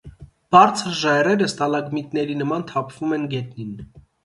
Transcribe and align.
Բարձր 0.53 0.95
ժայռերը 0.99 1.49
ստալագմիտների 1.51 2.39
նման 2.41 2.67
թափվում 2.73 3.17
են 3.21 3.31
գետնին։ 3.37 3.79